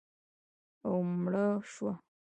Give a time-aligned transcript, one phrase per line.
[0.87, 1.93] او مړه شوه